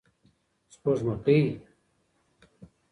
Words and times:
سپوږکۍ 0.73 1.39